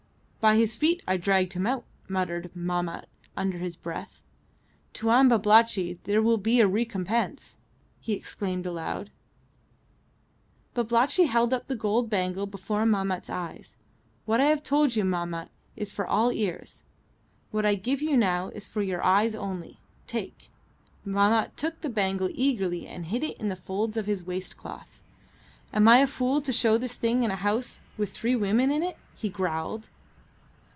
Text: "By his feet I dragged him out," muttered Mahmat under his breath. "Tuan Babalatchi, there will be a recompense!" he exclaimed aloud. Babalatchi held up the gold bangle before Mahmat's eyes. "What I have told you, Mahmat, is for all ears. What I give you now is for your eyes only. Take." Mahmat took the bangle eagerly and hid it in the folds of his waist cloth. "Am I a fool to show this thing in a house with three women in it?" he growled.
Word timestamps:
"By 0.41 0.55
his 0.55 0.75
feet 0.75 1.03
I 1.07 1.17
dragged 1.17 1.53
him 1.53 1.67
out," 1.67 1.85
muttered 2.09 2.49
Mahmat 2.55 3.07
under 3.37 3.59
his 3.59 3.75
breath. 3.75 4.23
"Tuan 4.91 5.27
Babalatchi, 5.29 5.99
there 6.05 6.19
will 6.19 6.39
be 6.39 6.59
a 6.59 6.65
recompense!" 6.65 7.59
he 7.99 8.13
exclaimed 8.13 8.65
aloud. 8.65 9.11
Babalatchi 10.73 11.25
held 11.25 11.53
up 11.53 11.67
the 11.67 11.75
gold 11.75 12.09
bangle 12.09 12.47
before 12.47 12.87
Mahmat's 12.87 13.29
eyes. 13.29 13.77
"What 14.25 14.41
I 14.41 14.45
have 14.45 14.63
told 14.63 14.95
you, 14.95 15.03
Mahmat, 15.03 15.51
is 15.75 15.91
for 15.91 16.07
all 16.07 16.31
ears. 16.33 16.81
What 17.51 17.63
I 17.63 17.75
give 17.75 18.01
you 18.01 18.17
now 18.17 18.47
is 18.47 18.65
for 18.65 18.81
your 18.81 19.03
eyes 19.05 19.35
only. 19.35 19.79
Take." 20.07 20.49
Mahmat 21.05 21.55
took 21.55 21.81
the 21.81 21.87
bangle 21.87 22.29
eagerly 22.33 22.87
and 22.87 23.05
hid 23.05 23.23
it 23.23 23.37
in 23.37 23.49
the 23.49 23.55
folds 23.55 23.95
of 23.95 24.07
his 24.07 24.23
waist 24.23 24.57
cloth. 24.57 25.01
"Am 25.71 25.87
I 25.87 25.99
a 25.99 26.07
fool 26.07 26.41
to 26.41 26.51
show 26.51 26.79
this 26.79 26.95
thing 26.95 27.21
in 27.21 27.29
a 27.29 27.35
house 27.35 27.79
with 27.95 28.11
three 28.11 28.35
women 28.35 28.71
in 28.71 28.81
it?" 28.81 28.97
he 29.15 29.29
growled. 29.29 29.87